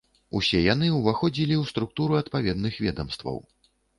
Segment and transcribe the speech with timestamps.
[0.37, 3.37] Усе яны ўваходзілі ў структуру адпаведных ведамстваў.